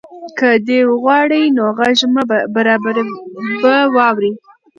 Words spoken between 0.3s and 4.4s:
که دی وغواړي نو غږ به واوري.